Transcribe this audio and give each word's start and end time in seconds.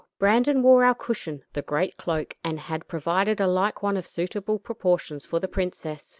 Brandon 0.17 0.63
wore 0.63 0.83
our 0.83 0.95
cushion, 0.95 1.43
the 1.53 1.61
great 1.61 1.95
cloak, 1.95 2.33
and 2.43 2.59
had 2.59 2.87
provided 2.87 3.39
a 3.39 3.45
like 3.45 3.83
one 3.83 3.95
of 3.97 4.07
suitable 4.07 4.57
proportions 4.57 5.25
for 5.27 5.39
the 5.39 5.47
princess. 5.47 6.09